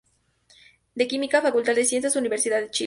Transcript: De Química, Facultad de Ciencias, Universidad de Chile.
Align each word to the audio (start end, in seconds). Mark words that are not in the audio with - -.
De 0.95 1.05
Química, 1.07 1.43
Facultad 1.43 1.75
de 1.75 1.85
Ciencias, 1.85 2.15
Universidad 2.15 2.59
de 2.59 2.71
Chile. 2.71 2.79